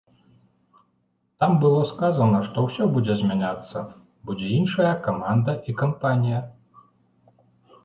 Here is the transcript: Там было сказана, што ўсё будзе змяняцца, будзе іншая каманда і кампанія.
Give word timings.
Там 1.43 1.51
было 1.63 1.81
сказана, 1.91 2.39
што 2.47 2.57
ўсё 2.69 2.87
будзе 2.97 3.19
змяняцца, 3.21 3.85
будзе 4.31 4.47
іншая 4.57 4.93
каманда 5.11 5.51
і 5.69 5.79
кампанія. 5.85 6.39